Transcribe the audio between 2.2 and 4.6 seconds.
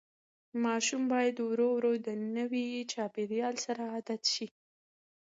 نوي چاپېریال سره عادت شي.